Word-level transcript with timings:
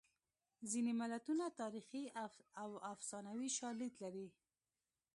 ځینې 0.71 0.91
متلونه 0.99 1.45
تاریخي 1.61 2.03
او 2.61 2.69
افسانوي 2.93 3.49
شالید 3.57 3.93
لري 4.03 4.27